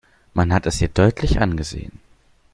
[0.33, 1.99] Man hat es ihr deutlich angesehen.